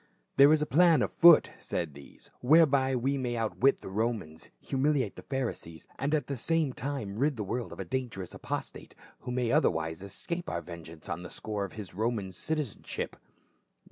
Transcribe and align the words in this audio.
"There 0.37 0.51
is 0.51 0.63
a 0.63 0.65
plan 0.65 1.03
on 1.03 1.09
foot," 1.09 1.51
said 1.59 1.93
these," 1.93 2.31
whereby 2.41 2.95
we 2.95 3.19
may 3.19 3.37
outwit 3.37 3.81
the 3.81 3.89
Romans, 3.89 4.49
humiliate 4.59 5.15
the 5.15 5.21
Pharisees, 5.21 5.85
and 5.99 6.15
at 6.15 6.25
the 6.25 6.35
same 6.35 6.73
time 6.73 7.19
rid 7.19 7.37
the 7.37 7.43
world 7.43 7.71
of 7.71 7.79
a 7.79 7.85
dan 7.85 8.09
gerous 8.09 8.33
apostate, 8.33 8.95
who 9.19 9.31
may 9.31 9.51
otherwise 9.51 10.01
escape 10.01 10.49
our 10.49 10.63
ven 10.63 10.83
geance 10.85 11.07
on 11.07 11.21
the 11.21 11.29
score 11.29 11.65
of 11.65 11.73
his 11.73 11.93
Roman 11.93 12.31
citizenship." 12.31 13.15